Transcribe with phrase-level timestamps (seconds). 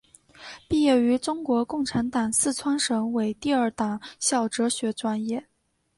[0.67, 5.45] 毕业于中国共产党四川省委第二党校哲学专业。